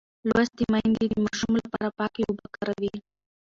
لوستې 0.27 0.63
میندې 0.71 1.05
د 1.11 1.15
ماشوم 1.25 1.53
لپاره 1.61 1.87
پاکې 1.99 2.21
اوبه 2.29 2.45
کاروي. 2.55 2.93